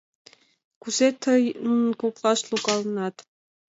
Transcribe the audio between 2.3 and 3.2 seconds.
логалынат?